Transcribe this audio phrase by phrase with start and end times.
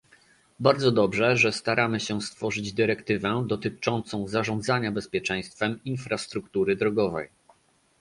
[0.59, 7.29] Bardzo dobrze, że staramy się stworzyć dyrektywę dotyczącą zarządzania bezpieczeństwem infrastruktury drogowej